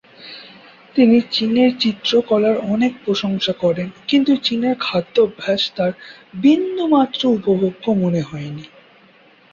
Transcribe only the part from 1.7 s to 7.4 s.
চিত্রকলার অনেক প্রশংসা করেন কিন্তু চীনের খাদ্যাভ্যাস তার বিন্দুমাত্র